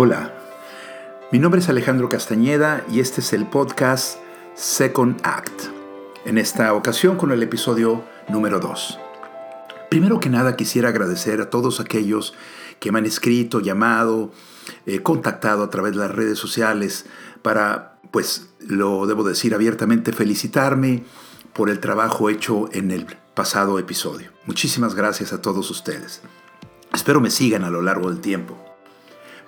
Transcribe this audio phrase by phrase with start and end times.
[0.00, 0.32] Hola,
[1.32, 4.20] mi nombre es Alejandro Castañeda y este es el podcast
[4.54, 5.62] Second Act,
[6.24, 8.96] en esta ocasión con el episodio número 2.
[9.90, 12.32] Primero que nada quisiera agradecer a todos aquellos
[12.78, 14.30] que me han escrito, llamado,
[14.86, 17.06] eh, contactado a través de las redes sociales
[17.42, 21.02] para, pues lo debo decir abiertamente, felicitarme
[21.52, 24.30] por el trabajo hecho en el pasado episodio.
[24.46, 26.22] Muchísimas gracias a todos ustedes.
[26.94, 28.67] Espero me sigan a lo largo del tiempo.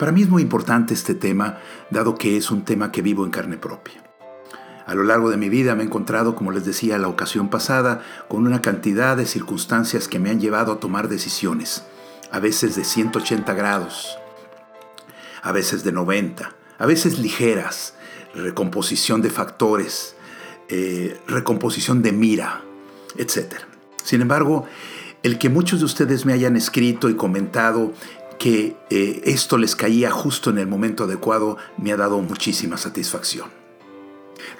[0.00, 1.58] Para mí es muy importante este tema,
[1.90, 4.02] dado que es un tema que vivo en carne propia.
[4.86, 8.00] A lo largo de mi vida me he encontrado, como les decía la ocasión pasada,
[8.26, 11.84] con una cantidad de circunstancias que me han llevado a tomar decisiones,
[12.32, 14.16] a veces de 180 grados,
[15.42, 17.92] a veces de 90, a veces ligeras,
[18.34, 20.16] recomposición de factores,
[20.70, 22.62] eh, recomposición de mira,
[23.18, 23.52] etc.
[24.02, 24.64] Sin embargo,
[25.22, 27.92] el que muchos de ustedes me hayan escrito y comentado
[28.40, 33.50] que eh, esto les caía justo en el momento adecuado me ha dado muchísima satisfacción.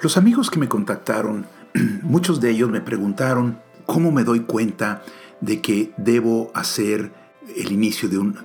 [0.03, 1.47] Los amigos que me contactaron,
[2.03, 5.01] muchos de ellos me preguntaron cómo me doy cuenta
[5.41, 7.11] de que debo hacer
[7.55, 8.37] el inicio de un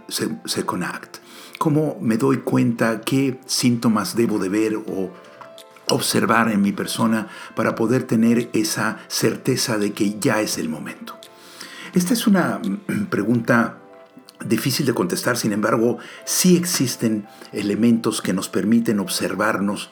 [0.46, 1.18] second act.
[1.58, 5.10] ¿Cómo me doy cuenta qué síntomas debo de ver o
[5.90, 11.18] observar en mi persona para poder tener esa certeza de que ya es el momento?
[11.92, 12.58] Esta es una
[13.10, 13.82] pregunta
[14.48, 19.90] difícil de contestar, sin embargo, sí existen elementos que nos permiten observarnos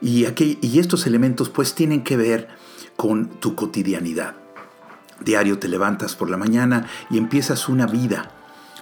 [0.00, 0.26] y,
[0.60, 2.48] y estos elementos pues tienen que ver
[2.96, 4.34] con tu cotidianidad.
[5.20, 8.32] Diario te levantas por la mañana y empiezas una vida,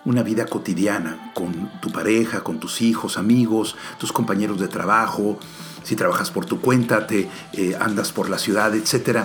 [0.04, 5.38] una vida cotidiana con tu pareja, con tus hijos, amigos, tus compañeros de trabajo,
[5.82, 9.24] si trabajas por tu cuenta, te eh, andas por la ciudad, etc.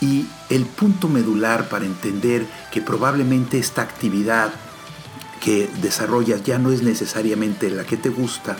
[0.00, 4.50] Y el punto medular para entender que probablemente esta actividad
[5.40, 8.56] que desarrollas ya no es necesariamente la que te gusta,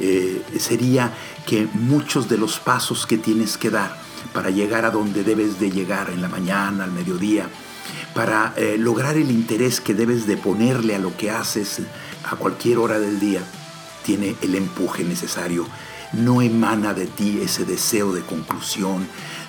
[0.00, 1.12] eh, sería
[1.46, 3.96] que muchos de los pasos que tienes que dar
[4.32, 7.48] para llegar a donde debes de llegar en la mañana, al mediodía,
[8.14, 11.82] para eh, lograr el interés que debes de ponerle a lo que haces
[12.24, 13.42] a cualquier hora del día,
[14.04, 15.66] tiene el empuje necesario.
[16.12, 19.06] No emana de ti ese deseo de conclusión,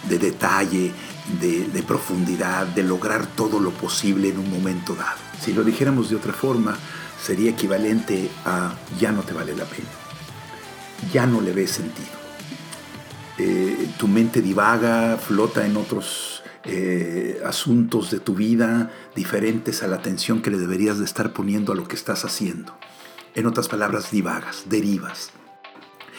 [0.10, 0.92] de detalle,
[1.40, 5.25] de profundidad, de lograr todo lo posible en un momento dado.
[5.40, 6.78] Si lo dijéramos de otra forma,
[7.22, 9.90] sería equivalente a ya no te vale la pena,
[11.12, 12.16] ya no le ves sentido.
[13.38, 19.98] Eh, tu mente divaga, flota en otros eh, asuntos de tu vida diferentes a la
[19.98, 22.78] atención que le deberías de estar poniendo a lo que estás haciendo.
[23.36, 25.32] En otras palabras, divagas, derivas.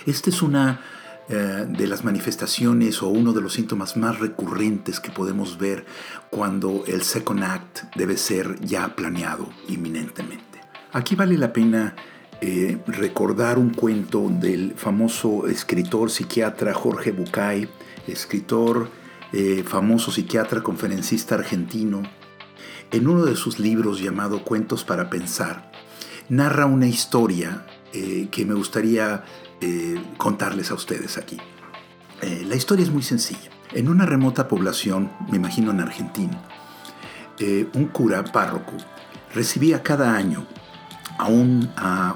[0.06, 0.81] Esta es una
[1.28, 5.84] eh, de las manifestaciones o uno de los síntomas más recurrentes que podemos ver
[6.31, 10.60] cuando el second act debe ser ya planeado inminentemente.
[10.92, 11.97] Aquí vale la pena
[12.41, 17.69] eh, recordar un cuento del famoso escritor psiquiatra Jorge Bucay,
[18.06, 18.88] escritor
[19.32, 22.04] eh, famoso psiquiatra conferencista argentino.
[22.92, 25.72] En uno de sus libros llamado Cuentos para Pensar,
[26.28, 29.25] narra una historia que me gustaría
[29.61, 31.39] eh, contarles a ustedes aquí.
[32.21, 33.50] Eh, la historia es muy sencilla.
[33.72, 36.43] En una remota población, me imagino en Argentina,
[37.39, 38.75] eh, un cura párroco
[39.34, 40.47] recibía cada año
[41.19, 41.71] a un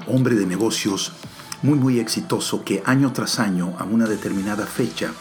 [0.07, 1.13] hombre de negocios
[1.63, 5.11] muy muy exitoso que año tras año a una determinada fecha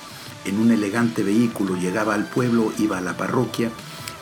[0.44, 3.70] en un elegante vehículo llegaba al pueblo, iba a la parroquia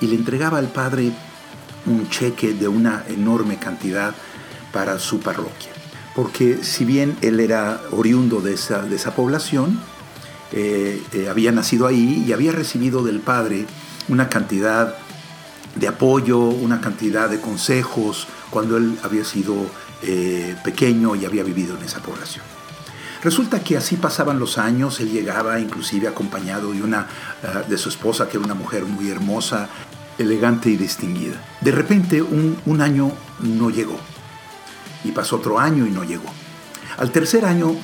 [0.01, 1.13] y le entregaba al padre
[1.87, 4.15] un cheque de una enorme cantidad
[4.73, 5.73] para su parroquia
[6.19, 9.79] porque si bien él era oriundo de esa, de esa población,
[10.51, 13.67] eh, eh, había nacido ahí y había recibido del padre
[14.09, 14.97] una cantidad
[15.77, 19.55] de apoyo, una cantidad de consejos cuando él había sido
[20.03, 22.45] eh, pequeño y había vivido en esa población.
[23.23, 27.07] Resulta que así pasaban los años, él llegaba inclusive acompañado de, una,
[27.69, 29.69] de su esposa, que era una mujer muy hermosa,
[30.19, 31.41] elegante y distinguida.
[31.61, 34.01] De repente un año no llegó
[35.05, 36.31] y pasó otro año y no llegó.
[36.97, 37.75] Al tercer año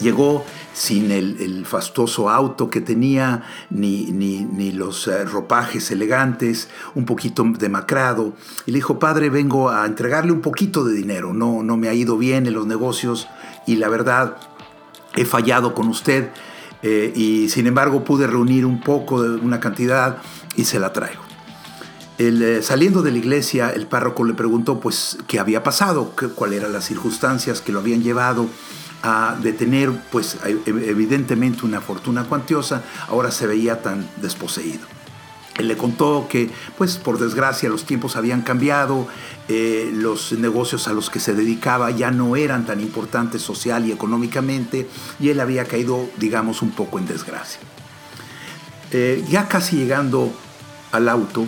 [0.00, 7.44] llegó sin el, fastuoso auto que tenía, ni, ni, los eh, ropajes elegantes, un poquito
[7.58, 8.34] demacrado.
[8.66, 11.32] Y le dijo, padre, vengo a entregarle un poquito de dinero.
[11.32, 13.26] No, no me ha ido bien en los negocios
[13.66, 14.36] y la verdad
[15.14, 16.30] he fallado con usted.
[16.82, 20.18] Eh, y sin embargo pude reunir un poco de una cantidad
[20.56, 21.25] y se la traigo.
[22.18, 26.72] Eh, saliendo de la iglesia, el párroco le preguntó pues qué había pasado, cuáles eran
[26.72, 28.48] las circunstancias que lo habían llevado
[29.02, 34.86] a detener pues e, evidentemente una fortuna cuantiosa, ahora se veía tan desposeído.
[35.58, 39.08] Él le contó que, pues por desgracia, los tiempos habían cambiado,
[39.48, 43.92] eh, los negocios a los que se dedicaba ya no eran tan importantes social y
[43.92, 44.86] económicamente,
[45.18, 47.60] y él había caído, digamos, un poco en desgracia.
[48.92, 50.30] Eh, ya casi llegando
[50.92, 51.46] al auto,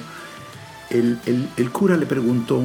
[0.90, 1.18] el,
[1.56, 2.62] el cura le preguntó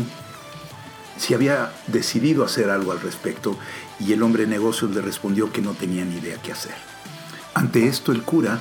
[1.17, 3.57] si había decidido hacer algo al respecto,
[3.99, 6.75] y el hombre de negocios le respondió que no tenía ni idea qué hacer.
[7.53, 8.59] Ante esto, el cura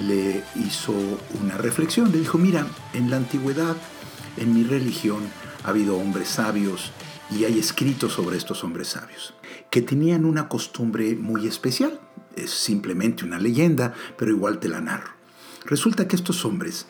[0.00, 0.94] le hizo
[1.42, 2.12] una reflexión.
[2.12, 3.76] Le dijo, mira, en la antigüedad,
[4.36, 5.22] en mi religión,
[5.64, 6.92] ha habido hombres sabios
[7.30, 9.34] y hay escritos sobre estos hombres sabios,
[9.70, 12.00] que tenían una costumbre muy especial.
[12.36, 15.10] Es simplemente una leyenda, pero igual te la narro.
[15.64, 16.86] Resulta que estos hombres,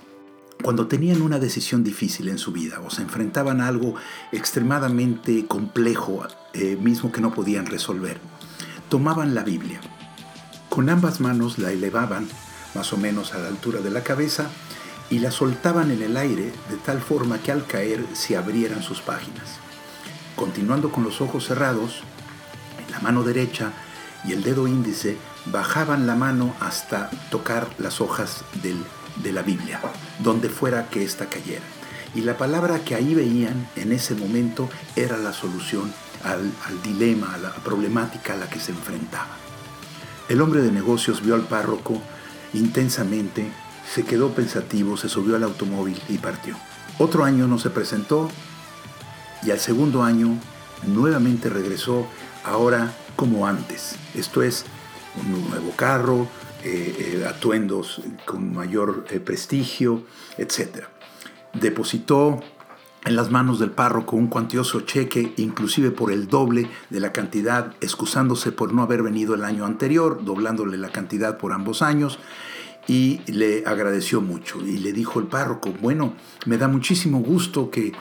[0.63, 3.95] cuando tenían una decisión difícil en su vida o se enfrentaban a algo
[4.33, 8.21] extremadamente complejo, eh, mismo que no podían resolver,
[8.89, 9.81] tomaban la Biblia.
[10.69, 12.29] Con ambas manos la elevaban
[12.75, 14.49] más o menos a la altura de la cabeza,
[15.11, 19.01] y la soltaban en el aire de tal forma que al caer se abrieran sus
[19.01, 19.59] páginas.
[20.37, 22.03] Continuando con los ojos cerrados,
[22.87, 23.73] en la mano derecha
[24.25, 25.17] y el dedo índice
[25.47, 28.45] bajaban la mano hasta tocar las hojas
[29.23, 29.81] de la Biblia,
[30.19, 31.65] donde fuera que ésta cayera.
[32.15, 35.93] Y la palabra que ahí veían en ese momento era la solución
[36.25, 36.53] al,
[36.83, 39.37] dilema, a la problemática a la que se enfrentaba.
[40.29, 42.01] El hombre de negocios vio al párroco
[42.53, 43.51] intensamente,
[43.93, 46.57] se quedó pensativo, se subió al automóvil y partió.
[46.99, 48.31] Otro año no se presentó
[49.43, 50.37] y al segundo año
[50.87, 52.07] nuevamente regresó,
[52.45, 53.97] ahora como antes.
[54.15, 54.65] Esto es,
[55.17, 56.29] un nuevo carro,
[56.63, 60.05] eh, eh, atuendos con mayor eh, prestigio,
[60.37, 60.85] etc.
[61.55, 62.41] Depositó
[63.05, 67.75] en las manos del párroco un cuantioso cheque, inclusive por el doble de la cantidad,
[67.81, 72.19] excusándose por no haber venido el año anterior, doblándole la cantidad por ambos años,
[72.87, 74.61] y le agradeció mucho.
[74.61, 76.15] Y le dijo el párroco, bueno,
[76.45, 77.93] me da muchísimo gusto que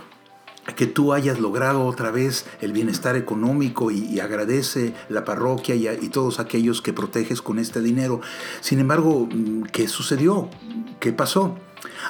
[0.75, 6.39] que tú hayas logrado otra vez el bienestar económico y, agradece la parroquia y, todos
[6.39, 8.21] aquellos que proteges con este dinero.
[8.61, 9.27] Sin embargo,
[9.71, 10.49] ¿qué sucedió?
[10.99, 11.55] ¿Qué pasó?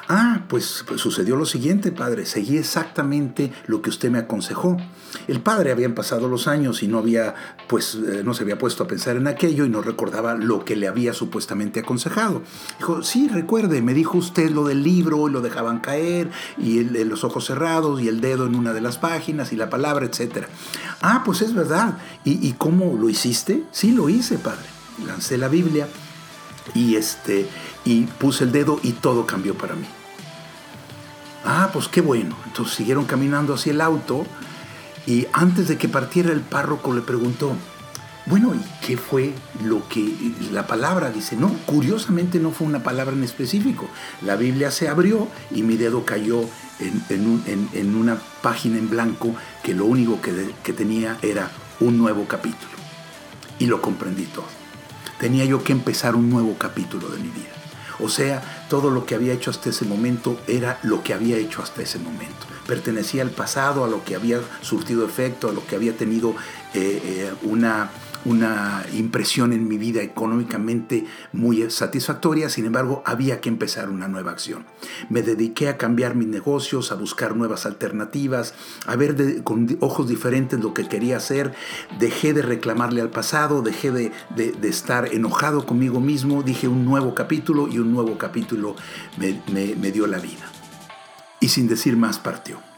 [0.08, 2.26] Ah, pues, sucedió lo siguiente, padre.
[2.26, 4.78] Seguí exactamente lo que usted me aconsejó.
[5.28, 7.36] El padre habían pasado los años y no había,
[7.68, 10.76] pues, eh, no se había puesto a pensar en aquello y no recordaba lo que
[10.76, 12.42] le había supuestamente aconsejado.
[12.80, 17.24] Dijo, sí, recuerde, me dijo usted lo del libro y lo dejaban caer y los
[17.24, 20.48] ojos cerrados y el dedo en una de las páginas y la palabra, etc.
[21.02, 21.98] Ah, pues es verdad.
[22.24, 23.64] ¿Y, y cómo lo hiciste?
[23.72, 24.66] Sí, lo hice, padre.
[25.06, 25.88] Lancé la Biblia
[26.74, 27.48] y este
[27.86, 29.88] y puse el dedo y todo cambió para mí.
[31.46, 32.36] Ah, pues qué bueno.
[32.46, 34.26] Entonces siguieron caminando hacia el auto
[35.06, 37.56] y antes de que partiera el párroco le preguntó,
[38.26, 39.34] bueno, ¿y qué fue
[39.64, 40.14] lo que
[40.52, 41.36] la palabra dice?
[41.36, 43.90] No, curiosamente no fue una palabra en específico.
[44.22, 46.44] La Biblia se abrió y mi dedo cayó
[46.80, 49.34] en, una página en blanco
[49.64, 52.72] que lo único que, que tenía era un nuevo capítulo.
[53.58, 54.59] Y lo comprendí todo.
[55.20, 57.50] Tenía yo que empezar un nuevo capítulo de mi vida.
[58.00, 61.62] O sea, todo lo que había hecho hasta ese momento era lo que había hecho
[61.62, 62.48] hasta ese momento.
[62.66, 66.32] Pertenecía al pasado, a lo que había surtido efecto, a lo que había tenido
[66.74, 67.90] eh, eh, una
[68.26, 74.32] una impresión en mi vida económicamente muy satisfactoria, sin embargo había que empezar una nueva
[74.32, 74.66] acción.
[75.10, 78.54] Me dediqué a cambiar mis negocios, a buscar nuevas alternativas,
[78.86, 81.54] a ver con ojos diferentes lo que quería hacer,
[82.00, 84.12] dejé de reclamarle al pasado, dejé de,
[84.64, 88.76] estar enojado conmigo mismo, dije un nuevo capítulo y un nuevo capítulo
[89.18, 90.52] me, dio la vida.
[91.40, 92.69] Y sin decir más partió.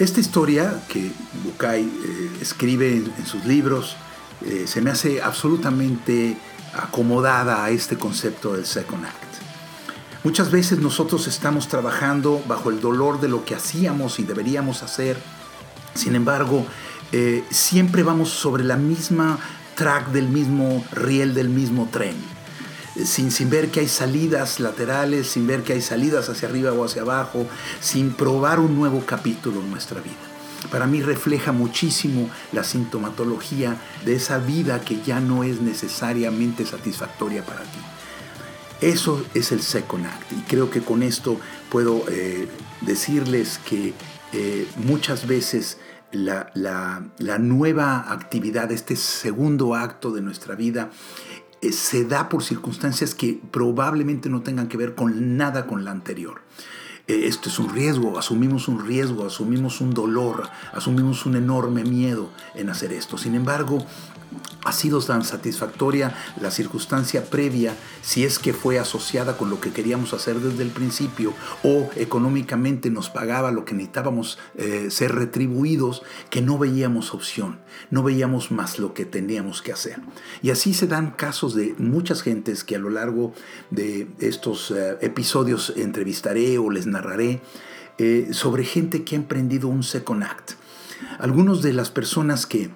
[0.00, 1.12] Esta historia que
[1.44, 3.96] Bucay eh, escribe en, sus libros
[4.46, 6.38] eh, se me hace absolutamente
[6.72, 9.14] acomodada a este concepto del Second Act.
[10.24, 15.18] Muchas veces nosotros estamos trabajando bajo el dolor de lo que hacíamos y deberíamos hacer.
[15.92, 16.64] Sin embargo,
[17.12, 19.38] eh, siempre vamos sobre la misma
[19.74, 22.39] track del mismo riel del mismo tren
[23.04, 26.84] sin, sin ver que hay salidas laterales, sin ver que hay salidas hacia arriba o
[26.84, 27.46] hacia abajo,
[27.80, 30.14] sin probar un nuevo capítulo en nuestra vida.
[30.70, 37.44] Para mí refleja muchísimo la sintomatología de esa vida que ya no es necesariamente satisfactoria
[37.44, 37.78] para ti.
[38.80, 41.38] Eso es el second act y creo que con esto
[41.70, 42.48] puedo eh,
[42.80, 43.94] decirles que
[44.32, 45.78] eh, muchas veces
[46.12, 50.90] la, la, nueva actividad, este segundo acto de nuestra vida,
[51.70, 56.40] se da por circunstancias que probablemente no tengan que ver con nada con la anterior.
[57.10, 62.30] Eh, esto es un riesgo, asumimos un riesgo, asumimos un dolor, asumimos un enorme miedo
[62.54, 63.18] en hacer esto.
[63.18, 63.84] Sin embargo,
[64.64, 69.72] ha sido tan satisfactoria la circunstancia previa si es que fue asociada con lo que
[69.72, 76.02] queríamos hacer desde el principio o económicamente nos pagaba lo que necesitábamos eh, ser retribuidos
[76.28, 77.58] que no veíamos opción,
[77.90, 80.00] no veíamos más lo que teníamos que hacer.
[80.42, 83.32] Y así se dan casos de muchas gentes que a lo largo
[83.70, 86.99] de estos eh, episodios entrevistaré o les narraré
[87.98, 90.52] eh, sobre gente que ha emprendido un second act.
[91.18, 92.70] Algunos de las personas que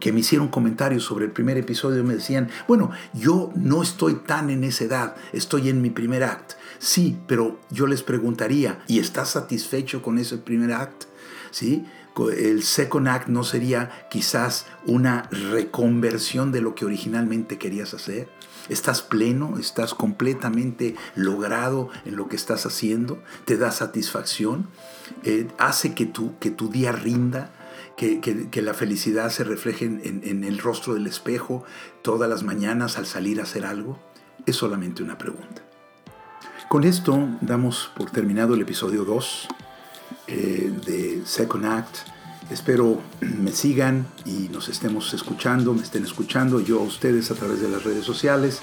[0.00, 4.50] que me hicieron comentarios sobre el primer episodio me decían, bueno, yo no estoy tan
[4.50, 6.52] en esa edad, estoy en mi primer act.
[6.78, 11.04] Sí, pero yo les preguntaría, ¿y estás satisfecho con ese primer act?
[11.50, 11.86] ¿Sí?
[12.30, 18.28] El second act no sería quizás una reconversión de lo que originalmente querías hacer.
[18.68, 19.58] ¿Estás pleno?
[19.58, 23.22] ¿Estás completamente logrado en lo que estás haciendo?
[23.44, 24.66] ¿Te da satisfacción?
[25.24, 27.52] Eh, ¿Hace que tu, que tu día rinda?
[27.96, 31.64] que, la felicidad se refleje en, el rostro del espejo
[32.02, 33.98] todas las mañanas al salir a hacer algo?
[34.44, 35.62] Es solamente una pregunta.
[36.68, 39.48] Con esto damos por terminado el episodio 2
[40.26, 41.96] eh, de Second Act.
[42.50, 47.60] Espero me sigan y nos estemos escuchando, me estén escuchando yo a ustedes a través
[47.60, 48.60] de las redes sociales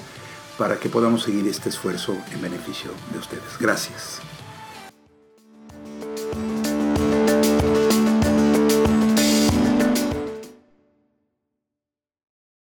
[0.56, 3.58] para que podamos seguir este esfuerzo en beneficio de ustedes.
[3.58, 4.20] Gracias.